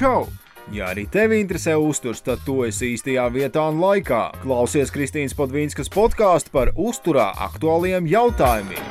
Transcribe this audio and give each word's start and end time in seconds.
Čau! 0.00 0.22
Ja 0.72 0.86
arī 0.94 1.02
tevi 1.12 1.42
interesē 1.42 1.74
uzturs, 1.76 2.22
tad 2.24 2.40
tu 2.46 2.62
esi 2.64 2.94
īstajā 2.94 3.26
vietā 3.34 3.66
un 3.68 3.82
laikā. 3.82 4.20
Klausies 4.40 4.88
Kristīnas 4.94 5.34
Podvīnskas 5.36 5.90
podkāstu 5.92 6.54
par 6.54 6.70
uzturā 6.72 7.26
aktuāliem 7.44 8.06
jautājumiem. 8.08 8.86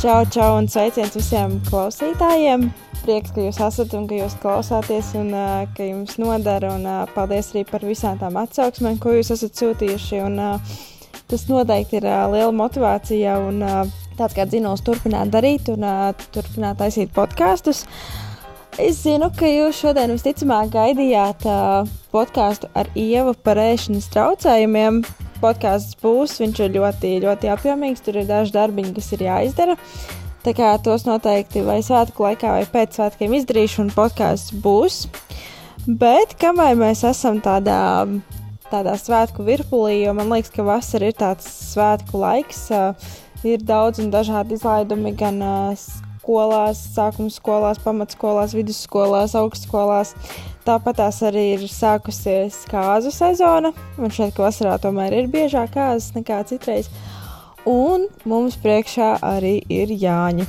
Čau, 0.00 0.22
čau 0.32 0.46
un 0.62 0.70
sveiciens 0.72 1.12
visiem 1.12 1.58
klausītājiem! 1.66 2.70
Prieks, 3.02 3.34
ka 3.36 3.44
jūs 3.44 3.58
esat 3.66 3.92
un 3.98 4.06
ka 4.08 4.16
jūs 4.22 4.38
klausāties 4.40 5.12
un 5.20 5.28
uh, 5.34 5.66
ka 5.76 5.84
jums 5.84 6.16
nodara. 6.16 6.72
Un, 6.78 6.88
uh, 6.88 7.04
paldies 7.12 7.52
arī 7.52 7.66
par 7.68 7.84
visām 7.84 8.16
tām 8.22 8.40
atsauksmēm, 8.40 8.96
ko 8.96 9.12
jūs 9.18 9.34
esat 9.36 9.60
sūtījuši. 9.60 10.22
Un, 10.24 10.40
uh, 10.40 10.80
tas 11.28 11.44
noteikti 11.52 12.00
ir 12.00 12.08
uh, 12.08 12.24
liela 12.32 12.56
motivācija 12.64 13.36
un 13.44 13.60
uh, 13.60 13.84
tāds 14.16 14.40
kā 14.40 14.48
dzinējums 14.48 14.88
turpināt 14.88 15.36
darīt 15.36 15.68
un 15.68 15.84
uh, 15.84 16.10
turpināt 16.32 16.80
taisīt 16.80 17.12
podkāstus. 17.12 17.84
Es 18.78 19.02
zinu, 19.02 19.32
ka 19.34 19.48
jūs 19.50 19.80
šodien 19.82 20.14
visticamāk 20.14 20.70
gaidījāt 20.76 21.42
uh, 21.50 21.88
podkāstu 22.14 22.70
ar 22.78 22.86
ievu 22.94 23.34
par 23.42 23.58
ēšanas 23.58 24.06
traucējumiem. 24.14 25.02
Podkāsts 25.40 25.96
būs, 25.98 26.38
viņš 26.42 26.64
ir 26.66 26.74
ļoti, 26.78 27.16
ļoti 27.24 27.50
apjomīgs, 27.50 28.04
tur 28.04 28.20
ir 28.20 28.28
daži 28.28 28.54
darbiņi, 28.54 28.94
kas 28.96 29.14
ir 29.16 29.26
jāizdara. 29.26 29.74
Uh, 29.74 30.18
Tā 30.40 30.54
kā 30.56 30.70
tos 30.80 31.02
noteikti 31.04 31.60
vai 31.66 31.82
svētku 31.84 32.24
laikā, 32.24 32.54
vai 32.56 32.64
pēc 32.64 32.96
svētkiem 32.96 33.34
izdarīšu, 33.36 33.82
un 33.84 33.90
podkāsts 33.92 34.54
būs. 34.64 35.02
Bet 35.84 36.32
kamēr 36.40 36.78
mēs 36.80 37.02
esam 37.04 37.42
tādā, 37.44 38.06
tādā 38.70 38.94
svētku 38.96 39.44
virpulī, 39.44 39.98
jo 40.06 40.14
man 40.16 40.32
liekas, 40.32 40.52
ka 40.54 40.64
vasara 40.64 41.10
ir 41.10 41.18
tāds 41.20 41.44
svētku 41.74 42.22
laiks, 42.22 42.70
ir 43.44 43.66
daudz 43.68 44.00
un 44.00 44.08
dažādi 44.14 44.56
izlaidumi 44.56 45.12
gan 45.20 45.44
skolās, 46.30 46.78
sākuma 46.94 47.30
skolās, 47.32 47.80
pamatskolās, 47.82 48.54
vidusskolās, 48.54 49.34
augstskolās. 49.34 50.14
Tāpat 50.62 51.00
tās 51.00 51.18
arī 51.26 51.56
ir 51.56 51.64
sākusies 51.66 52.62
kāzu 52.70 53.10
sezona. 53.10 53.72
Man 53.98 54.12
šķiet, 54.14 54.36
ka 54.36 54.44
vasarā 54.44 54.76
tomēr 54.78 55.16
ir 55.18 55.30
biežāk 55.32 55.72
kāzas 55.74 56.12
nekā 56.14 56.44
citreiz. 56.46 56.90
Un 57.66 58.06
mums 58.24 58.58
priekšā 58.62 59.16
arī 59.26 59.58
ir 59.68 59.90
Jāņa. 59.90 60.46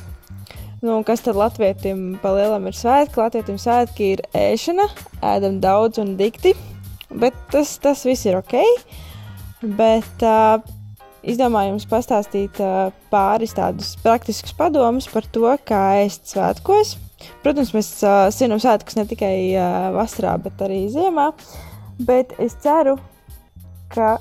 Nu, 0.82 1.00
kas 1.06 1.22
tad 1.26 1.38
latvietim 1.38 2.20
pa 2.22 2.36
lielam 2.36 2.68
ir 2.70 2.78
svētki? 2.78 3.18
Latvietim 3.22 3.58
svētki 3.62 4.12
ir 4.16 4.24
ēšana, 4.38 4.86
ēdam 5.34 5.60
daudz 5.62 6.02
un 6.02 6.14
dikti, 6.18 6.54
bet 7.10 7.38
tas, 7.54 7.74
tas 7.82 8.06
viss 8.06 8.30
ir 8.30 8.38
ok. 8.38 8.58
Bet 9.78 10.26
uh, 10.26 10.62
izdomāju 11.24 11.74
jums 11.74 11.88
pastāstīt 11.92 12.58
pāris 13.12 13.56
tādus 13.58 13.94
praktiskus 14.04 14.56
padomus 14.58 15.10
par 15.12 15.28
to, 15.34 15.48
kā 15.68 15.82
ēst 16.02 16.34
svētkos. 16.34 16.98
Protams, 17.44 17.76
mēs 17.76 17.94
svinam 18.34 18.62
svētkus 18.62 18.98
ne 18.98 19.06
tikai 19.10 19.36
vasarā, 19.94 20.36
bet 20.42 20.62
arī 20.66 20.84
ziemā. 20.94 21.32
Bet 22.02 22.34
es 22.42 22.58
ceru, 22.64 22.98
ka 23.94 24.16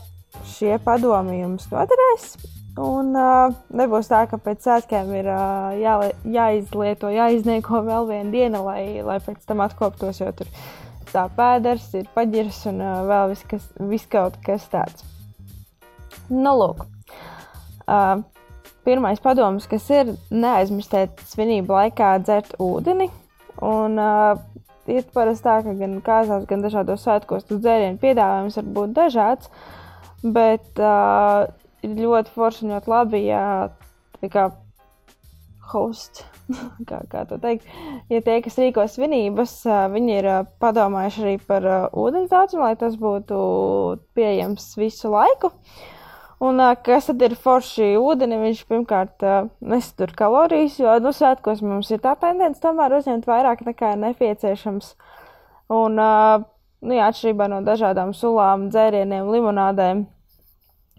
šie 0.57 0.77
padomi 0.85 1.41
jums 1.41 1.71
noderēs 1.73 2.35
Un 2.79 3.17
uh, 3.19 3.51
nebūs 3.75 4.09
tā, 4.09 4.23
ka 4.31 4.39
pēc 4.41 4.63
svētkiem 4.65 5.11
ir 5.19 5.29
uh, 5.29 5.73
jā, 5.77 5.97
jāizlieto, 6.23 7.11
jāiznieko 7.11 7.83
vēl 7.85 8.07
viena 8.09 8.31
diena, 8.31 8.63
lai, 8.63 9.03
lai 9.05 9.19
pēc 9.25 9.43
tam 9.49 9.61
atkoptos, 9.65 10.23
jo 10.23 10.31
tur 10.39 10.49
tā 11.11 11.27
pēders, 11.35 11.91
ir 11.99 12.07
paģirs 12.15 12.63
un 12.71 12.81
uh, 12.85 13.01
vēl 13.11 13.33
viss, 13.35 13.49
kas, 13.51 13.67
viss 13.91 14.09
kaut 14.11 14.39
kas 14.47 14.69
tāds. 14.71 15.05
Nu, 16.31 16.53
lūk. 16.61 16.85
Uh, 17.91 18.23
pirmais 18.87 19.19
padoms, 19.23 19.67
kas 19.71 19.89
ir 19.91 20.15
neaizmirstiet 20.31 21.19
svinību 21.27 21.75
laikā 21.75 22.15
dzert 22.23 22.55
ūdeni. 22.63 23.09
Un, 23.67 23.99
uh, 23.99 24.39
ir 24.91 25.05
parasti 25.15 25.47
tā, 25.49 25.59
ka 25.67 25.75
gan 25.81 25.99
kāzās, 26.07 26.47
gan 26.49 26.63
dažādos 26.65 27.03
svētkos 27.05 27.49
tas 27.49 27.61
dzērienu 27.63 28.01
piedāvājums 28.03 28.61
var 28.61 28.73
būt 28.79 28.97
dažāds. 28.97 29.51
Bet 30.23 30.79
uh, 30.79 31.51
ir 31.83 31.99
ļoti 31.99 32.35
forši 32.35 32.67
un 32.67 32.75
ļoti 32.77 32.93
labi, 32.95 33.25
ja 33.27 33.45
kā 34.31 34.51
hosts, 35.71 36.25
kā, 36.89 37.03
kā 37.11 37.25
to 37.29 37.39
teikt, 37.43 37.67
ja 38.11 38.21
tie, 38.25 38.41
kas 38.45 38.59
rīko 38.61 38.85
svinības, 38.91 39.61
viņi 39.95 40.19
ir 40.19 40.29
padomājuši 40.63 41.25
arī 41.25 41.39
par 41.47 41.67
ūdens 41.91 42.31
daudzumu, 42.33 42.67
lai 42.67 42.77
tas 42.79 42.99
būtu 43.01 43.41
pieejams 44.19 44.75
visu 44.81 45.13
laiku. 45.15 45.53
Un 46.41 46.63
kas 46.87 47.11
tad 47.11 47.21
ir 47.21 47.35
forši 47.37 47.91
ūdeni? 48.01 48.39
Viņš 48.41 48.63
pirmkārt 48.71 49.25
nesatur 49.61 50.15
kalorijas, 50.17 50.79
jo 50.81 50.95
nu, 51.05 51.13
svētkos 51.13 51.61
mums 51.61 51.91
ir 51.93 52.01
tā 52.01 52.15
tendence 52.21 52.63
tomēr 52.63 52.97
uzņemt 52.97 53.29
vairāk 53.29 53.61
nekā 53.67 53.93
ir 53.93 54.01
nepieciešams. 54.07 54.95
Un, 55.77 56.01
nu, 56.01 56.95
jā, 56.97 57.11
atšķirībā 57.11 57.51
no 57.53 57.61
dažādām 57.67 58.15
sulām, 58.17 58.71
dzērieniem, 58.73 59.29
limonādēm, 59.35 60.07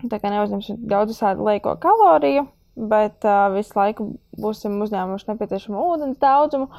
Tā 0.09 0.17
kā 0.21 0.31
neuzņemsim 0.33 0.79
daudz 0.89 1.13
visādi 1.13 1.45
lieko 1.45 1.75
kaloriju, 1.81 2.47
bet 2.89 3.27
uh, 3.27 3.51
visu 3.53 3.77
laiku 3.77 4.07
būsim 4.41 4.79
uzņēmuši 4.81 5.29
nepieciešamo 5.29 5.83
ūdens 5.91 6.17
daudzumu. 6.21 6.69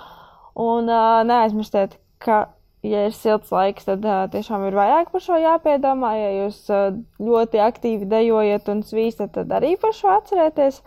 Un 0.62 0.90
uh, 0.90 1.20
neaizmirstiet, 1.28 1.94
ka, 2.22 2.44
ja 2.86 3.04
ir 3.06 3.14
silts 3.14 3.52
laiks, 3.54 3.86
tad 3.86 4.04
uh, 4.06 4.24
tiešām 4.32 4.66
ir 4.66 4.76
vairāk 4.76 5.12
par 5.12 5.22
šo 5.22 5.38
jāpiedomā. 5.40 6.12
Ja 6.18 6.30
jūs 6.42 6.58
uh, 6.72 6.98
ļoti 7.22 7.62
aktīvi 7.62 8.10
dejojat 8.10 8.68
un 8.72 8.82
svīstat, 8.86 9.34
tad 9.36 9.54
arī 9.54 9.76
par 9.80 9.94
šo 9.96 10.10
atcerieties. 10.16 10.82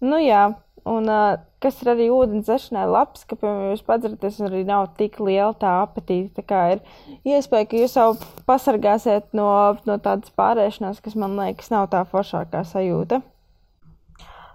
Nu 0.00 0.20
jā, 0.22 0.46
un 0.88 1.10
uh, 1.12 1.36
kas 1.60 1.82
ir 1.84 1.92
arī 1.92 2.08
ūdens 2.14 2.48
zešanai 2.48 2.86
labs, 2.88 3.26
ka, 3.28 3.36
piemēram, 3.36 3.74
jūs 3.74 3.84
padzeraties, 3.84 4.38
un 4.40 4.48
arī 4.48 4.62
nav 4.68 4.86
tik 4.96 5.20
liela 5.20 5.52
tā 5.60 5.74
apetīte. 5.82 6.32
Tā 6.40 6.46
kā 6.48 6.62
ir 6.76 6.80
iespēja, 7.28 7.68
ka 7.68 7.82
jūs 7.82 7.98
jau 8.00 8.08
pasargāsiet 8.48 9.28
no, 9.36 9.50
no 9.84 9.98
tādas 10.00 10.32
pārēšanās, 10.40 11.02
kas 11.04 11.18
man 11.20 11.36
liekas 11.36 11.68
nav 11.74 11.90
tā 11.92 12.00
foršākā 12.08 12.64
sajūta. 12.72 13.20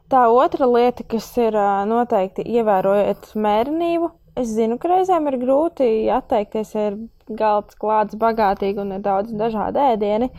Tā 0.10 0.28
otra 0.30 0.68
lieta, 0.70 1.02
kas 1.10 1.32
ir 1.42 1.56
noteikti 1.90 2.44
ievērojot 2.58 3.32
mērenību, 3.42 4.12
es 4.40 4.52
zinu, 4.54 4.78
ka 4.82 4.92
reizēm 4.92 5.28
ir 5.32 5.40
grūti 5.42 5.90
atteikties, 6.14 6.76
ja 6.76 6.92
ir 6.92 7.02
galds 7.40 7.78
klāts 7.82 8.18
bagātīgi 8.20 8.82
un 8.84 8.96
ir 8.98 9.04
daudz 9.06 9.34
dažādu 9.36 9.82
ēdienu. 9.92 10.30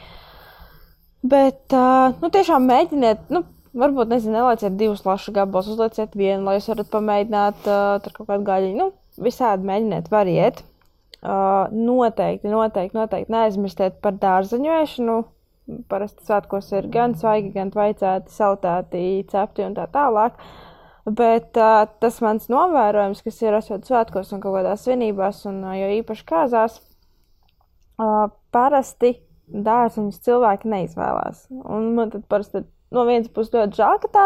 Bet, 1.27 1.65
uh, 1.75 2.15
nu, 2.23 2.31
tiešām 2.31 2.69
mēģiniet, 2.71 3.29
nu, 3.35 3.43
Varbūt, 3.77 4.09
nezinu, 4.09 4.39
nelieciet 4.39 4.77
divus 4.81 5.03
lašu 5.05 5.35
gabalus, 5.37 5.67
uzlieciet 5.69 6.15
vienu, 6.17 6.47
lai 6.47 6.55
jūs 6.57 6.71
varat 6.71 6.89
pamēģināt 6.95 7.67
uh, 7.69 7.99
tur 8.01 8.15
kaut 8.17 8.31
kādu 8.31 8.47
gaļiņu. 8.47 8.77
Nu, 8.79 8.87
visādi 9.21 9.69
mēģiniet, 9.69 10.09
variet. 10.09 10.63
Uh, 11.21 11.69
noteikti, 11.75 12.49
noteikti, 12.49 12.97
noteikti 12.97 13.35
neaizmirstiet 13.35 13.99
par 14.05 14.17
dārzaņošanu. 14.23 15.19
Parasti 15.91 16.25
svētkos 16.25 16.71
ir 16.79 16.89
gan 16.95 17.19
svaigi, 17.21 17.51
gan 17.53 17.73
vaicāti, 17.75 18.33
sautēti, 18.33 19.03
cepti 19.29 19.67
un 19.67 19.77
tā 19.77 19.85
tālāk. 19.93 20.41
Bet 21.07 21.55
uh, 21.55 21.85
tas 22.03 22.17
mans 22.25 22.49
novērojums, 22.51 23.23
kas 23.23 23.37
ir 23.45 23.55
esot 23.55 23.87
svētkos 23.87 24.33
un 24.35 24.41
kaut 24.43 24.57
kādās 24.59 24.83
svinībās, 24.83 25.45
un 25.47 25.61
uh, 25.63 25.77
jo 25.79 25.91
īpaši 26.01 26.25
kāzās, 26.27 26.81
uh, 28.03 28.27
parasti 28.51 29.13
dārziņus 29.47 30.19
cilvēki 30.27 30.73
neizvēlās. 30.73 31.45
Un 31.63 31.93
man 31.95 32.11
tad 32.11 32.27
parasti 32.27 32.65
no 32.91 33.07
vienas 33.07 33.31
puses 33.31 33.55
ļoti 33.55 33.79
žēl, 33.79 34.01
ka 34.03 34.11
tā, 34.17 34.25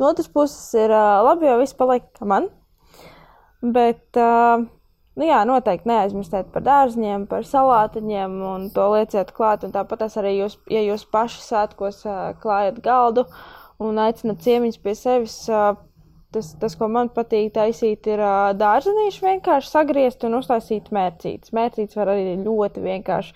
no 0.00 0.08
otras 0.08 0.30
puses 0.32 0.72
ir 0.80 0.92
uh, 0.92 1.20
labi, 1.26 1.50
jo 1.50 1.58
viss 1.60 1.76
paliek 1.76 2.08
man. 2.24 2.48
Bet, 3.62 4.08
uh, 4.16 4.64
nu 5.20 5.28
jā, 5.28 5.44
noteikti 5.48 5.92
neaizmirstiet 5.92 6.48
par 6.54 6.64
dārziņiem, 6.64 7.28
par 7.28 7.44
salātiņiem 7.46 8.40
un 8.54 8.68
to 8.74 8.88
lieciet 8.96 9.36
klāt. 9.36 9.68
Un 9.68 9.76
tāpat 9.76 10.08
arī 10.08 10.38
jūs, 10.38 10.56
ja 10.72 10.80
jūs 10.82 11.04
paši 11.12 11.44
svētkos 11.44 12.02
uh, 12.08 12.32
klājat 12.40 12.80
galdu 12.80 13.28
un 13.82 14.00
aicinat 14.00 14.40
ciemiņus 14.40 14.80
pie 14.80 14.96
sevis. 14.96 15.42
Uh, 15.52 15.76
Tas, 16.32 16.54
tas, 16.56 16.74
ko 16.80 16.86
man 16.88 17.10
patīk 17.12 17.50
taisīt, 17.52 18.06
ir 18.08 18.20
uh, 18.24 18.54
dārzenīši 18.56 19.24
vienkārši 19.26 19.68
sagriezt 19.68 20.24
un 20.24 20.38
uztaisīt 20.38 20.88
mērcītes. 20.94 21.52
Mērcītes 21.52 21.98
var 21.98 22.14
arī 22.14 22.38
ļoti 22.40 22.84
vienkārši 22.86 23.34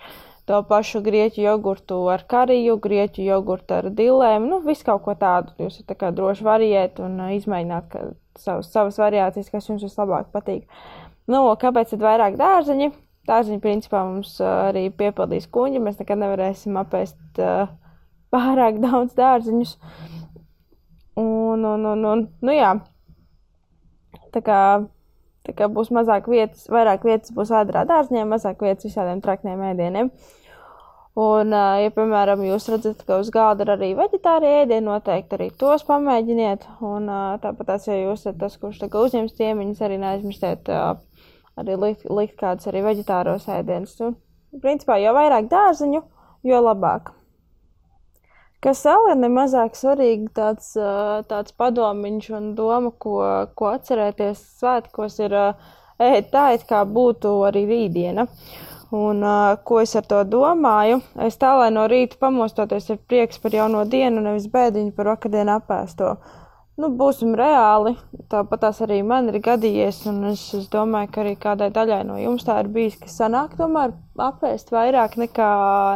to 0.49 0.61
pašu 0.65 1.03
grieķu 1.05 1.43
jogurtu 1.43 1.99
ar 2.09 2.23
kariju, 2.31 2.79
grieķu 2.81 3.21
jogurtu 3.21 3.77
ar 3.77 3.89
dilēm, 3.93 4.47
nu, 4.49 4.61
visu 4.65 4.87
kaut 4.87 5.03
ko 5.05 5.13
tādu. 5.19 5.53
Jūs 5.61 5.83
tā 5.85 5.97
kā 5.99 6.09
droši 6.15 6.47
variet 6.47 7.01
un 7.03 7.19
uh, 7.21 7.35
izmēģināt 7.37 7.89
ka, 7.93 8.05
savas, 8.41 8.71
savas 8.73 8.97
variācijas, 9.01 9.51
kas 9.53 9.69
jums 9.69 9.85
vislabāk 9.85 10.31
patīk. 10.33 10.65
Nu, 11.29 11.43
kāpēc 11.61 11.93
tad 11.93 12.01
vairāk 12.01 12.41
dārzeņi? 12.41 12.89
Dārzeņi 13.27 13.61
principā 13.61 14.05
mums 14.07 14.39
uh, 14.41 14.71
arī 14.71 14.87
piepildīs 14.89 15.49
kuņģi, 15.53 15.83
mēs 15.83 16.01
nekad 16.01 16.23
nevarēsim 16.23 16.81
apēst 16.81 17.43
uh, 17.43 17.67
pārāk 18.33 18.81
daudz 18.81 19.13
dārzeņus. 19.17 19.77
Un, 21.17 21.65
un, 21.65 21.85
un, 21.91 22.05
un, 22.05 22.23
nu 22.45 22.53
jā, 22.53 22.75
tā 24.33 24.43
kā 24.45 24.61
Tā 25.47 25.53
kā 25.55 25.69
būs 25.71 25.87
mazāk 25.95 26.25
vietas, 26.27 26.65
vairāk 26.67 27.05
vietas 27.07 27.31
būs 27.35 27.53
ātrā 27.55 27.85
dārzņiem, 27.87 28.27
mazāk 28.27 28.65
vietas 28.65 28.89
visādiem 28.89 29.21
trakniem 29.23 29.61
ēdieniem. 29.69 30.09
Un, 31.17 31.53
ja, 31.81 31.91
piemēram, 31.95 32.43
jūs 32.45 32.67
redzat, 32.69 32.99
ka 33.07 33.21
uz 33.23 33.31
galda 33.33 33.63
ir 33.63 33.71
arī 33.73 33.87
vegetārie 33.97 34.51
ēdieni, 34.59 34.85
noteikti 34.85 35.37
arī 35.37 35.47
tos 35.63 35.87
pamēģiniet. 35.87 36.67
Un 36.85 37.07
tāpat, 37.41 37.63
tās, 37.71 37.87
ja 37.89 37.95
jūs 37.95 38.25
esat 38.25 38.37
tas, 38.43 38.59
kurš 38.61 38.83
uzņems 38.91 39.37
ciemiņus, 39.39 39.81
arī 39.87 40.01
neaizmirstiet 40.03 40.69
arī 40.69 41.79
likt, 41.85 42.05
likt 42.11 42.37
kādus 42.37 42.69
arī 42.69 42.83
veģetāros 42.91 43.47
ēdienus. 43.49 43.95
Un, 44.03 44.17
principā, 44.61 44.99
jo 45.01 45.15
vairāk 45.15 45.49
dārziņu, 45.49 46.03
jo 46.51 46.61
labāk. 46.67 47.15
Kas 48.63 48.79
vēl 48.87 49.11
ir 49.11 49.19
nemazāk 49.21 49.75
svarīgi, 49.77 50.31
tāds, 50.33 50.71
tāds 51.29 51.53
padomiņš 51.61 52.29
un 52.33 52.47
doma, 52.57 52.89
ko, 52.97 53.19
ko 53.53 53.67
atcerēties 53.75 54.39
svētkos, 54.57 55.19
ir 55.21 55.35
ēst 55.37 56.31
tā, 56.33 56.47
it 56.57 56.65
kā 56.69 56.81
būtu 56.89 57.35
arī 57.45 57.67
rītdiena. 57.69 58.25
Un, 58.97 59.21
ko 59.67 59.81
es 59.83 59.93
ar 59.99 60.05
to 60.07 60.23
domāju? 60.23 61.01
Es 61.21 61.35
tā, 61.37 61.51
lai 61.59 61.69
no 61.75 61.83
rīta 61.91 62.17
pamostoties 62.21 62.89
ir 62.93 63.01
prieks 63.03 63.37
par 63.43 63.53
jauno 63.53 63.83
dienu, 63.85 64.23
nevis 64.23 64.47
bēdiņu 64.49 64.93
par 64.95 65.11
vakardienu 65.11 65.57
apēsto. 65.59 66.15
Nu, 66.77 66.91
būsim 66.93 67.33
reāli, 67.37 67.95
tāpat 68.29 68.61
tās 68.61 68.79
arī 68.85 69.01
man 69.03 69.27
ir 69.31 69.39
gadījies, 69.43 70.03
un 70.11 70.29
es, 70.29 70.43
es 70.53 70.67
domāju, 70.73 71.09
ka 71.13 71.23
arī 71.23 71.33
kādai 71.41 71.71
daļai 71.73 72.03
no 72.05 72.19
jums 72.21 72.45
tā 72.45 72.59
ir 72.61 72.69
bijis, 72.73 72.99
ka 73.01 73.09
sanāk 73.09 73.55
tomēr 73.57 73.95
apēst 74.21 74.69
vairāk 74.73 75.17
nekā, 75.17 75.51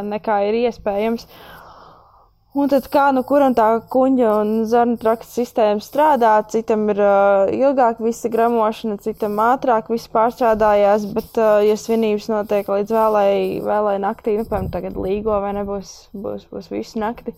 nekā 0.10 0.40
ir 0.50 0.58
iespējams. 0.63 1.28
Un 2.51 2.68
tad 2.68 2.89
kā 2.92 3.06
nu 3.15 3.21
kuram 3.24 3.53
tā 3.56 3.65
kuģa 3.94 4.31
un 4.42 4.50
zarnu 4.68 4.98
trakta 5.00 5.24
sistēma 5.24 5.80
strādā, 5.80 6.33
citam 6.51 6.81
ir 6.92 6.98
uh, 7.00 7.48
ilgāk 7.56 8.01
visa 8.03 8.27
gramošana, 8.33 8.98
citam 9.06 9.38
ātrāk 9.39 9.88
viss 9.88 10.09
pārstrādājās, 10.12 11.06
bet, 11.15 11.30
uh, 11.39 11.62
ja 11.63 11.77
svinības 11.80 12.25
notiek 12.27 12.68
līdz 12.68 12.92
vēlai, 12.92 13.36
vēlai 13.63 13.94
naktī, 14.03 14.33
nu, 14.36 14.44
piemēram, 14.50 14.68
tagad 14.74 15.00
līgo 15.00 15.38
vai 15.39 15.53
nebūs, 15.56 15.94
būs, 16.12 16.50
būs 16.51 16.68
visu 16.74 17.00
nakti, 17.00 17.31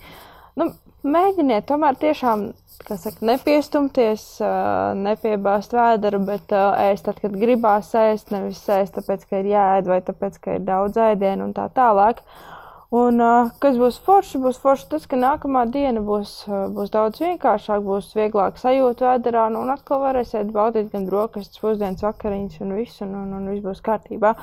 nu, 0.57 0.71
mēģiniet 1.05 1.67
tomēr 1.69 1.99
tiešām, 2.01 2.47
kā 2.81 2.97
saka, 2.97 3.21
nepiestumties, 3.29 4.23
uh, 4.41 4.95
nepiebāzt 4.97 5.77
vēderu, 5.77 6.23
bet 6.25 6.57
uh, 6.57 6.71
ēst 6.87 7.05
tad, 7.05 7.21
kad 7.21 7.37
gribās 7.37 7.93
ēst, 8.01 8.33
nevis 8.33 8.65
ēst 8.65 8.97
tāpēc, 8.97 9.29
ka 9.29 9.43
ir 9.43 9.51
jāēd 9.53 9.93
vai 9.93 10.01
tāpēc, 10.09 10.41
ka 10.41 10.57
ir 10.57 10.65
daudz 10.65 10.97
ēdienu 11.11 11.51
un 11.51 11.53
tā 11.61 11.69
tālāk. 11.77 12.25
Uh, 12.25 12.49
Un, 12.93 13.17
kas 13.57 13.77
būs 13.81 13.97
forši? 14.05 14.37
Būs 14.43 14.59
forši 14.61 14.85
tas, 14.91 15.05
ka 15.09 15.17
nākamā 15.17 15.63
diena 15.73 16.03
būs, 16.05 16.43
būs 16.75 16.91
daudz 16.93 17.23
vienkāršāka, 17.23 17.81
būs 17.81 18.11
vieglāk 18.13 18.59
sajūta 18.61 19.07
vēderā, 19.07 19.47
nu, 19.49 19.63
un 19.65 19.73
atkal 19.73 20.03
varēsiet 20.03 20.51
baudīt 20.53 20.91
gan 20.93 21.07
brokastis, 21.09 21.61
pusdienas 21.63 22.05
vakariņas 22.05 22.61
un 22.61 22.75
visu, 22.77 22.99
un, 23.07 23.15
un, 23.23 23.35
un 23.39 23.49
viss 23.49 23.65
būs 23.65 23.81
kārtībā. 23.85 24.35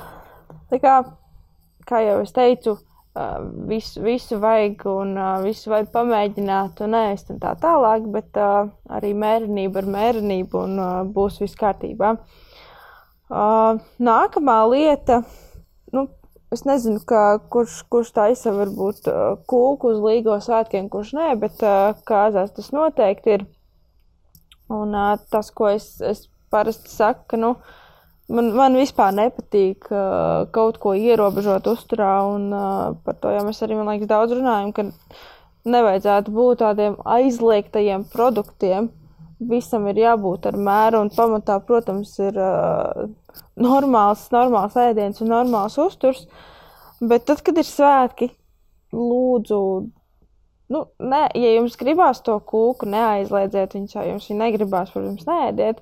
Tā 0.73 0.81
kā, 0.82 0.97
kā 1.87 2.00
jau 2.02 2.17
es 2.25 2.35
teicu, 2.35 2.75
visu, 3.70 4.02
visu 4.02 4.38
vajag 4.43 4.82
un 4.91 5.14
visu 5.44 5.70
vajag 5.70 5.91
pamēģināt 5.94 6.82
un 6.87 6.94
ēst 6.94 7.31
un 7.31 7.41
tā 7.43 7.55
tālāk, 7.58 8.06
bet 8.11 8.38
arī 8.38 9.12
mērenība 9.14 9.82
ar 9.82 9.91
mērenību 9.94 10.64
un 10.64 10.81
būs 11.14 11.41
viss 11.43 11.58
kārtībā. 11.58 12.17
Nākamā 13.31 14.58
lieta, 14.70 15.23
Es 16.50 16.64
nezinu, 16.67 16.99
kā, 17.06 17.38
kurš, 17.52 17.76
kurš 17.93 18.08
taisa 18.17 18.50
varbūt 18.50 19.05
kūku 19.50 19.93
uz 19.93 20.00
līgo 20.02 20.35
svētkiem, 20.43 20.88
kurš 20.91 21.12
nē, 21.14 21.29
bet 21.38 21.62
kāzās 22.08 22.50
tas 22.56 22.73
noteikti 22.75 23.37
ir. 23.37 23.44
Un 24.70 24.97
tas, 25.31 25.52
ko 25.55 25.69
es, 25.70 25.93
es 26.02 26.25
parasti 26.50 26.91
saku, 26.91 27.23
ka, 27.31 27.38
nu, 27.38 27.52
man, 28.35 28.50
man 28.58 28.79
vispār 28.79 29.14
nepatīk 29.14 29.87
kaut 30.55 30.81
ko 30.82 30.97
ierobežot 30.99 31.70
uzturā, 31.70 32.17
un 32.35 32.50
par 33.06 33.19
to 33.23 33.31
jau 33.35 33.46
mēs 33.46 33.62
arī, 33.62 33.79
man 33.79 33.93
liekas, 33.93 34.11
daudz 34.11 34.35
runājam, 34.35 34.75
ka 34.75 34.88
nevajadzētu 35.70 36.35
būt 36.35 36.64
tādiem 36.64 36.99
aizliegtajiem 37.19 38.08
produktiem. 38.11 38.91
Visam 39.50 39.87
ir 39.88 40.03
jābūt 40.03 40.50
ar 40.50 40.58
mēru, 40.61 41.06
un 41.06 41.14
pamatā, 41.14 41.62
protams, 41.64 42.11
ir 42.20 42.37
uh, 42.37 43.06
normāls, 43.61 44.27
normāls 44.35 44.77
ēdiens 44.81 45.21
un 45.23 45.33
normāls 45.35 45.79
uzturs. 45.81 46.27
Bet 47.01 47.25
tad, 47.29 47.41
kad 47.45 47.57
ir 47.57 47.65
svētki, 47.65 48.29
lūdzu, 48.93 49.61
nu, 50.75 50.85
ne, 51.01 51.25
ja 51.39 51.57
jums 51.57 51.79
gribās 51.81 52.21
to 52.27 52.37
kūku, 52.53 52.89
neaizliedziet 52.91 53.77
viņu, 53.77 53.93
ja 53.97 54.07
jums 54.11 54.29
viņa 54.29 54.41
negribās, 54.45 54.93
protams, 54.93 55.27
neēdiet. 55.29 55.81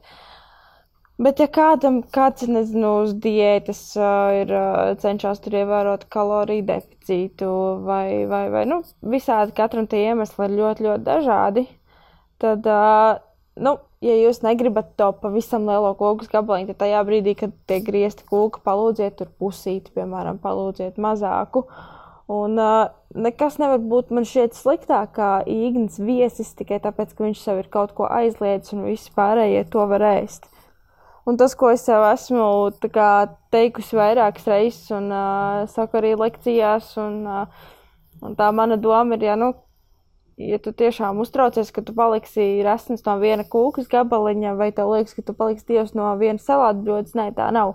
Bet, 1.18 1.40
ja 1.42 1.48
kādam, 1.50 1.98
kāds, 2.14 2.46
nezinu, 2.46 2.92
uz 3.02 3.16
diētas 3.18 3.80
uh, 3.98 4.36
ir 4.38 4.52
uh, 4.54 4.92
cenšas 5.02 5.42
tur 5.42 5.56
ievērot 5.58 6.04
kaloriju 6.14 6.62
deficītu 6.68 7.48
vai, 7.82 8.22
vai, 8.30 8.44
vai, 8.54 8.62
nu, 8.70 8.84
visādi 9.02 9.56
katram 9.56 9.88
tie 9.90 10.04
iemesli 10.12 10.46
ir 10.46 10.54
ļoti, 10.60 10.86
ļoti 10.86 11.06
dažādi, 11.08 11.66
tad, 12.38 12.70
uh, 12.70 13.18
nu, 13.66 13.74
ja 14.04 14.14
jūs 14.14 14.42
negribat 14.44 14.92
to 14.98 15.10
pavisam 15.22 15.66
lielo 15.68 15.92
kūku 15.98 16.28
gabaliņu, 16.32 16.72
tad 16.72 16.80
tajā 16.84 17.04
brīdī, 17.08 17.34
kad 17.38 17.54
tiek 17.70 17.86
griezti 17.86 18.26
kūka, 18.28 18.62
palūdziet 18.66 19.18
tur 19.18 19.30
pusīti, 19.40 19.94
piemēram, 19.96 20.40
palūdziet 20.42 21.00
mazāku. 21.02 21.64
Un 22.28 22.60
uh, 22.60 22.90
nekas 23.16 23.56
nevar 23.56 23.80
būt 23.80 24.12
man 24.12 24.26
šķiet 24.28 24.56
sliktāk 24.56 25.14
kā 25.16 25.30
īgnis 25.48 25.96
viesis 26.02 26.52
tikai 26.58 26.76
tāpēc, 26.84 27.14
ka 27.16 27.24
viņš 27.24 27.40
sev 27.40 27.62
ir 27.62 27.70
kaut 27.72 27.94
ko 27.96 28.06
aizliedzis 28.12 28.76
un 28.76 28.84
visi 28.84 29.12
pārējie 29.16 29.64
to 29.72 29.86
var 29.88 30.04
ēst. 30.12 30.50
Un 31.28 31.36
tas, 31.40 31.52
ko 31.56 31.72
es 31.72 31.82
jau 31.88 32.00
esmu 32.08 32.44
kā, 32.92 33.08
teikusi 33.52 33.96
vairākas 33.98 34.46
reizes, 34.48 34.86
un 34.96 35.10
uh, 35.12 35.64
saku 35.68 36.00
arī 36.00 36.14
lekcijās, 36.16 36.94
un, 37.00 37.18
uh, 37.28 37.72
un 38.24 38.36
tā 38.36 38.48
mana 38.56 38.78
doma 38.80 39.18
ir, 39.18 39.26
ja 39.28 39.34
nu, 39.36 39.50
ja 40.38 40.58
tu 40.62 40.72
tiešām 40.72 41.18
uztraucies, 41.22 41.72
ka 41.74 41.82
tu 41.82 41.94
paliksi 41.96 42.62
resns 42.66 43.02
no 43.06 43.16
viena 43.22 43.44
kūkas 43.46 43.90
gabaliņa, 43.90 44.54
vai 44.58 44.70
tev 44.74 44.92
liekas, 44.94 45.16
ka 45.16 45.24
tu 45.26 45.34
paliksi 45.36 45.66
tievs 45.72 45.96
no 45.98 46.12
viena 46.20 46.38
salātu 46.42 46.84
bļodas, 46.86 47.16
nē, 47.18 47.30
tā 47.36 47.50
nav. 47.54 47.74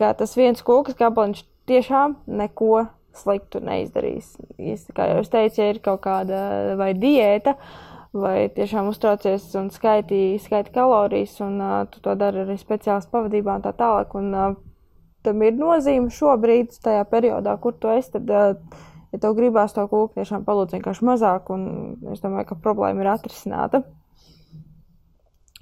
Kā 0.00 0.14
tas 0.16 0.32
viens 0.38 0.64
kūkas 0.64 0.96
gabaliņš 0.98 1.44
tiešām 1.68 2.16
neko 2.40 2.86
sliktu 3.16 3.60
neizdarīs. 3.64 4.32
Es, 4.56 4.86
kā 4.96 5.10
jau 5.10 5.20
es 5.22 5.30
teicu, 5.32 5.60
ja 5.60 5.74
ir 5.74 5.80
kaut 5.84 6.02
kāda 6.06 6.74
vai 6.80 6.92
diēta, 6.96 7.56
vai 8.16 8.48
tiešām 8.54 8.90
uztraucies 8.90 9.50
un 9.58 9.68
skaiti, 9.74 10.38
skaiti 10.42 10.72
kalorijas, 10.74 11.36
un 11.44 11.60
uh, 11.60 11.78
tu 11.90 12.02
to 12.02 12.16
dari 12.18 12.44
arī 12.44 12.56
speciālas 12.58 13.10
pavadībā 13.10 13.58
un 13.58 13.66
tā 13.66 13.74
tālāk. 13.76 14.14
Un, 14.18 14.30
uh, 14.34 14.54
tam 15.26 15.42
ir 15.44 15.58
nozīme 15.58 16.10
šobrīd, 16.14 16.72
tajā 16.82 17.04
periodā, 17.10 17.58
kur 17.60 17.76
tu 17.76 17.90
esi, 17.92 18.14
tad 18.16 18.30
uh, 18.32 18.80
ja 19.12 19.20
tev 19.20 19.36
gribās 19.38 19.74
to 19.74 19.84
kūku 19.90 20.18
tiešām 20.18 20.44
palūdz 20.46 20.76
vienkārši 20.76 21.06
mazāk, 21.06 21.50
un 21.54 21.64
es 22.12 22.22
domāju, 22.22 22.50
ka 22.50 22.60
problēma 22.62 23.04
ir 23.04 23.12
atrisināta. 23.14 23.82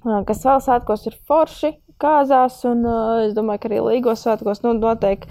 Kas 0.03 0.45
vēl 0.45 0.61
svētkos 0.63 1.07
ir 1.09 1.17
forši 1.27 1.73
kāzās, 1.99 2.61
un 2.69 2.85
es 3.25 3.33
domāju, 3.35 3.63
ka 3.63 3.71
arī 3.71 3.81
līgos 3.83 4.23
svētkos 4.23 4.63
nu, 4.63 4.73
noteikti, 4.79 5.27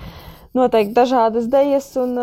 noteikti 0.59 0.97
dažādas 0.97 1.49
dejas 1.49 1.89
un 2.01 2.19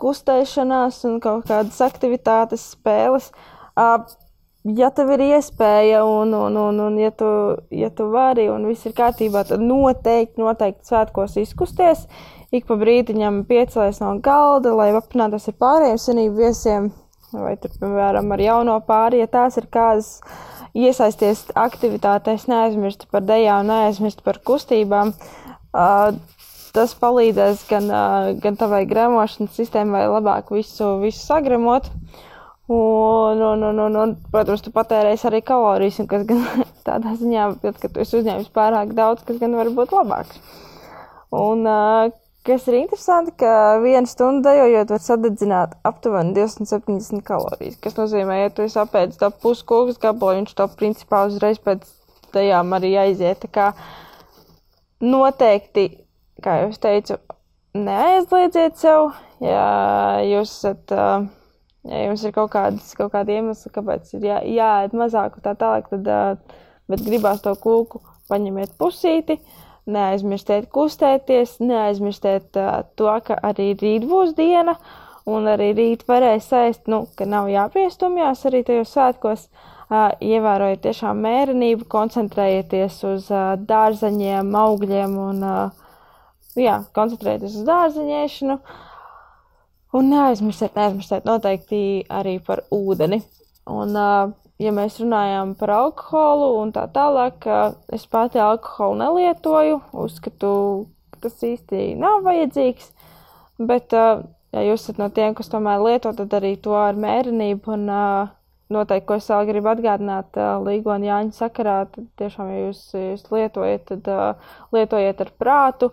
kustēšanās 0.00 1.04
un 1.06 1.20
kaut 1.22 1.46
kādas 1.50 1.78
aktivitātes, 1.84 2.72
spēles. 2.74 3.30
Ja 4.66 4.88
tev 4.90 5.12
ir 5.14 5.22
iespēja 5.28 6.00
un, 6.02 6.32
un, 6.34 6.56
un, 6.58 6.80
un 6.88 6.96
ja, 6.98 7.12
tu, 7.14 7.28
ja 7.70 7.86
tu 7.94 8.08
vari 8.10 8.48
un 8.50 8.64
viss 8.66 8.88
ir 8.88 8.96
kārtībā, 8.96 9.44
tad 9.46 9.62
noteikti, 9.62 10.42
noteikti 10.42 10.90
svētkos 10.90 11.36
izkusties. 11.38 12.02
Uh, 12.08 12.35
ik 12.54 12.66
pa 12.68 12.76
brīdiņam 12.78 13.42
piecelties 13.48 14.00
no 14.02 14.14
galda, 14.22 14.74
lai 14.76 14.92
apmainītos 14.94 15.48
ar 15.50 15.58
pārējiem 15.62 16.00
senību 16.02 16.42
viesiem, 16.44 16.90
vai, 17.32 17.56
tur, 17.60 17.72
piemēram, 17.80 18.30
ar 18.32 18.42
jauno 18.42 18.76
pāri, 18.86 19.22
ja 19.22 19.30
tās 19.30 19.58
ir 19.60 19.66
kādas 19.72 20.20
iesaisties 20.76 21.46
aktivitātēs, 21.56 22.46
neaizmirst 22.50 23.08
par 23.12 23.24
dejām, 23.26 23.66
neaizmirst 23.70 24.22
par 24.26 24.40
kustībām. 24.46 25.12
Uh, 25.76 26.14
tas 26.76 26.92
palīdzēs 27.00 27.64
gan, 27.70 27.88
uh, 27.88 28.30
gan 28.40 28.56
tavai 28.60 28.84
gremošanas 28.88 29.56
sistēmai 29.56 30.04
labāk 30.12 30.52
visu, 30.54 30.96
visu 31.02 31.22
sagremot. 31.24 31.88
Un, 32.66 33.40
un, 33.46 33.62
un, 33.62 33.78
un, 33.78 33.96
un, 34.02 34.12
protams, 34.32 34.64
tu 34.64 34.72
patērēsi 34.74 35.28
arī 35.28 35.40
kalorijas, 35.46 36.00
kas 36.10 36.24
gan 36.28 36.42
tādā 36.88 37.14
ziņā, 37.18 37.48
kad, 37.62 37.80
kad 37.82 37.94
tu 37.94 38.02
esi 38.02 38.18
uzņēmis 38.20 38.52
pārāk 38.54 38.94
daudz, 38.98 39.24
kas 39.26 39.38
gan 39.42 39.54
var 39.58 39.70
būt 39.74 39.94
labāks. 39.94 40.40
Un, 41.36 41.62
uh, 41.66 42.10
Kas 42.46 42.68
ir 42.70 42.76
interesanti, 42.78 43.32
ka 43.42 43.80
viena 43.82 44.06
stunda 44.06 44.52
dejojot 44.52 44.92
var 44.94 45.00
sadedzināt 45.02 45.72
aptuveni 45.88 46.30
270 46.36 47.24
kalorijas. 47.26 47.78
Tas 47.82 47.96
nozīmē, 47.98 48.36
ja 48.38 48.52
tu 48.54 48.62
esi 48.62 48.78
apēdis 48.78 49.18
to 49.18 49.32
puskūkas 49.42 49.98
gabalu, 50.04 50.44
viņš 50.44 50.52
to 50.60 50.66
principā 50.78 51.24
uzreiz 51.26 51.58
pēc 51.64 51.82
dejām 52.36 52.70
arī 52.78 52.92
aiziet. 53.02 53.42
Tā 53.42 53.50
kā 53.50 53.66
noteikti, 55.02 55.88
kā 56.44 56.60
jau 56.60 56.70
es 56.70 56.78
teicu, 56.86 57.18
neaizliedziet 57.74 58.78
sev, 58.78 59.10
ja 59.42 59.66
jūs 60.28 60.54
esat, 60.54 60.96
ja 61.90 62.06
jums 62.06 62.22
ir 62.30 62.38
kaut 62.38 62.54
kādas, 62.54 62.94
kaut 62.94 63.10
kādi 63.16 63.40
iemesli, 63.40 63.74
kāpēc 63.74 64.14
ir 64.20 64.30
jā, 64.30 64.40
jāēd 64.60 64.94
mazāk 64.94 65.40
un 65.40 65.48
tā 65.50 65.58
tālāk, 65.58 65.90
tad, 65.90 66.58
bet 66.86 67.06
gribās 67.10 67.42
to 67.42 67.58
kūku, 67.58 68.06
paņemiet 68.30 68.78
pusīti. 68.78 69.40
Uh, 69.42 69.62
neaizmirstiet 69.86 70.68
kustēties, 70.74 71.58
neaizmirstiet 71.62 72.58
uh, 72.60 72.82
to, 72.98 73.10
ka 73.26 73.38
arī 73.46 73.72
rīt 73.78 74.06
būs 74.08 74.34
diena, 74.38 74.76
un 75.26 75.48
arī 75.50 75.72
rīt 75.76 76.04
varēs 76.08 76.50
ēst, 76.54 76.86
nu, 76.90 77.04
ka 77.18 77.26
nav 77.28 77.50
jāpiestumjās 77.50 78.46
arī 78.50 78.62
tajos 78.66 78.94
svētkos. 78.94 79.48
ievērojiet 80.20 80.80
tiešām 80.82 81.20
mērenību, 81.22 81.84
koncentrējieties 81.86 82.96
uz 83.06 83.28
dārzeņiem, 83.68 84.54
augļiem 84.58 85.12
un 85.22 85.44
jā, 86.58 86.80
koncentrējieties 86.92 87.60
uz 87.60 87.68
dārzeņiešanu. 87.68 88.58
Un 89.96 90.10
neaizmirstiet, 90.10 90.74
neaizmirstiet 90.74 91.24
noteikti 91.24 91.78
arī 92.10 92.40
par 92.42 92.64
ūdeni. 92.74 93.22
Un, 93.70 93.94
ja 94.62 94.72
mēs 94.72 95.00
runājam 95.02 95.54
par 95.58 95.72
alkoholu 95.76 96.52
un 96.62 96.72
tā 96.76 96.86
tālāk, 96.92 97.48
es 97.92 98.06
pati 98.10 98.40
alkoholu 98.42 99.00
nelietoju, 99.02 99.82
uzskatu, 100.04 100.52
ka 101.12 101.26
tas 101.26 101.42
īsti 101.44 101.92
nav 102.00 102.22
vajadzīgs. 102.26 102.92
Bet, 103.56 103.92
ja 103.92 104.64
jūs 104.64 104.84
esat 104.84 104.98
no 105.00 105.10
tiem, 105.12 105.36
kas 105.36 105.52
tomēr 105.52 105.84
lieto, 105.84 106.12
tad 106.16 106.34
arī 106.36 106.56
to 106.60 106.76
ar 106.76 106.98
mērenību 107.00 107.72
un 107.72 107.86
uh, 107.88 108.34
noteikti, 108.72 109.06
ko 109.08 109.16
es 109.20 109.28
vēl 109.30 109.46
gribu 109.48 109.70
atgādināt 109.70 110.36
uh, 110.40 110.56
Līga 110.64 110.96
un 110.96 111.06
Jāņa 111.06 111.36
sakarā, 111.36 111.76
tad 111.92 112.08
tiešām, 112.20 112.50
ja 112.52 112.62
jūs, 112.66 112.80
jūs 112.98 113.26
lietojat, 113.32 113.84
tad 113.92 114.10
uh, 114.12 114.54
lietojiet 114.74 115.22
ar 115.22 115.30
prātu 115.40 115.90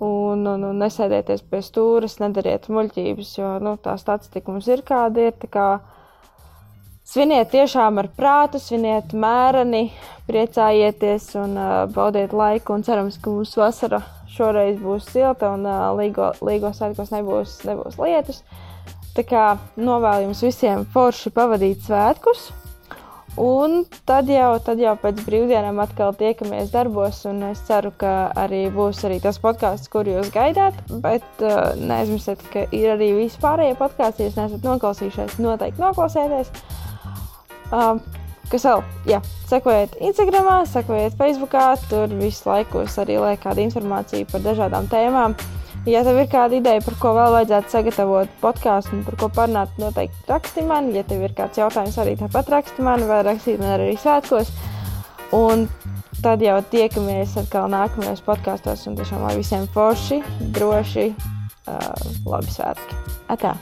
un, 0.00 0.46
un, 0.46 0.68
un 0.70 0.80
nesēdieties 0.80 1.44
pie 1.50 1.60
stūres, 1.64 2.18
nedariet 2.22 2.70
muļķības, 2.72 3.34
jo 3.38 3.52
nu, 3.64 3.76
tā 3.84 3.98
statistika 4.00 4.54
mums 4.54 4.70
ir 4.72 4.84
kāda 4.86 5.28
ir. 5.28 5.50
Kā, 5.52 5.68
sviniet 7.04 7.52
tiešām 7.52 8.00
ar 8.00 8.08
prātu, 8.16 8.60
sviniet 8.62 9.12
mēreni, 9.12 9.86
priecājieties 10.28 11.30
un 11.40 11.56
uh, 11.60 11.72
baudiet 11.92 12.32
laiku 12.32 12.78
un 12.78 12.84
cerams, 12.86 13.20
ka 13.20 13.32
mūsu 13.32 13.60
vasara 13.60 14.02
šoreiz 14.34 14.80
būs 14.82 15.10
silta 15.12 15.52
un 15.54 15.68
uh, 15.68 15.92
līgo, 15.98 16.32
līgos 16.44 16.80
svētkos 16.80 17.12
nebūs, 17.14 17.60
nebūs 17.68 18.00
lietus. 18.00 18.42
Tā 19.14 19.22
kā 19.22 19.46
novēlu 19.78 20.30
jums 20.30 20.42
visiem 20.42 20.84
forši 20.90 21.30
pavadīt 21.34 21.84
svētkus. 21.86 22.48
Un 23.38 23.80
tad 24.06 24.28
jau, 24.30 24.52
tad 24.62 24.78
jau 24.78 24.92
pēc 25.02 25.18
brīvdienām 25.26 25.80
atkal 25.82 26.12
tiekamies 26.14 26.70
darbos, 26.70 27.24
un 27.26 27.40
es 27.48 27.64
ceru, 27.66 27.90
ka 27.98 28.30
arī 28.38 28.68
būs 28.70 29.00
arī 29.08 29.16
tas 29.22 29.40
podkāsts, 29.42 29.90
kur 29.90 30.06
jūs 30.06 30.30
gaidāt. 30.34 30.78
Bet 31.02 31.26
uh, 31.42 31.74
neaizmirstiet, 31.78 32.42
ka 32.52 32.64
ir 32.70 32.94
arī 32.94 33.10
vispārējie 33.18 33.74
podkāsti, 33.80 34.28
ja 34.28 34.36
neesat 34.38 34.66
noklausījušies, 34.66 35.38
noteikti 35.42 35.82
noklausieties. 35.82 36.54
Uh, 37.72 37.98
kas 38.52 38.66
vēl? 38.68 38.84
Jā, 39.08 39.20
sekojiet 39.50 39.96
Instagram, 40.04 40.50
sekojiet 40.68 41.18
Facebook, 41.18 41.56
tur 41.90 42.12
visu 42.20 42.48
laiku 42.50 42.84
arī 42.84 43.18
liek 43.20 43.44
kāda 43.44 43.64
informācija 43.64 44.28
par 44.30 44.44
dažādām 44.44 44.88
tēmām. 44.92 45.36
Ja 45.84 46.00
tev 46.00 46.16
ir 46.16 46.30
kāda 46.32 46.56
ideja, 46.56 46.80
par 46.80 46.94
ko 46.96 47.10
vēl 47.12 47.34
vajadzētu 47.34 47.72
sagatavot 47.74 48.36
podkāstu 48.40 48.96
un 48.96 49.02
par 49.04 49.18
ko 49.20 49.28
parunāt, 49.36 49.74
noteikti 49.80 50.30
raksti 50.30 50.64
man. 50.64 50.88
Ja 50.96 51.04
tev 51.04 51.26
ir 51.26 51.36
kāds 51.36 51.60
jautājums, 51.60 51.98
arī 52.00 52.16
tāpat 52.20 52.48
raksti 52.54 52.86
man, 52.86 53.04
vai 53.10 53.20
rakstīt 53.26 53.60
man 53.60 53.74
arī 53.76 53.92
svētkos. 54.00 54.54
Un 55.36 55.68
tad 56.24 56.40
jau 56.40 56.56
tiekamies 56.72 57.36
atkal 57.44 57.68
nākamajos 57.68 58.24
podkāstos. 58.24 58.88
Un 58.88 58.96
tiešām 58.96 59.28
lai 59.28 59.36
visiem 59.36 59.68
forši, 59.76 60.22
droši, 60.56 61.10
uh, 61.68 62.12
labi 62.32 62.54
svētki. 62.56 63.02
Atā! 63.28 63.58